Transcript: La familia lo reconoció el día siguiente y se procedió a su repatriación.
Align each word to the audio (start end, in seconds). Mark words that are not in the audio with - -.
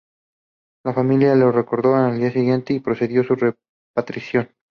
La 0.83 0.93
familia 0.95 1.35
lo 1.35 1.51
reconoció 1.51 2.07
el 2.07 2.17
día 2.17 2.31
siguiente 2.31 2.73
y 2.73 2.77
se 2.77 2.83
procedió 2.83 3.21
a 3.21 3.25
su 3.25 3.35
repatriación. 3.35 4.49